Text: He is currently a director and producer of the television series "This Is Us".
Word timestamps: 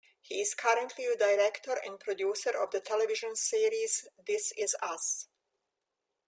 He 0.19 0.41
is 0.41 0.55
currently 0.55 1.05
a 1.05 1.15
director 1.15 1.73
and 1.85 1.99
producer 1.99 2.49
of 2.59 2.71
the 2.71 2.79
television 2.79 3.35
series 3.35 4.07
"This 4.17 4.51
Is 4.57 4.75
Us". 4.81 5.27